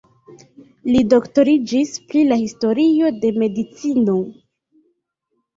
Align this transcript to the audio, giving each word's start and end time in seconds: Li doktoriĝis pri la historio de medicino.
Li 0.93 1.01
doktoriĝis 1.13 1.93
pri 2.13 2.23
la 2.31 2.39
historio 2.45 3.13
de 3.27 3.33
medicino. 3.45 4.17